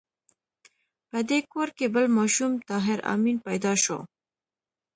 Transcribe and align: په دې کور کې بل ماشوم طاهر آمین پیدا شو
په 1.09 1.19
دې 1.29 1.39
کور 1.51 1.69
کې 1.77 1.85
بل 1.95 2.05
ماشوم 2.17 2.51
طاهر 2.69 2.99
آمین 3.13 3.37
پیدا 3.47 3.73
شو 3.83 3.99